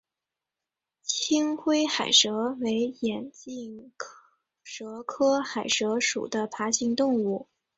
[1.03, 3.91] 青灰海蛇为眼镜
[4.63, 7.47] 蛇科海蛇属的爬行动物。